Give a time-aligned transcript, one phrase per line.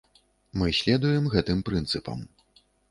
[0.61, 2.29] Мы следуем гэтым прынцыпам.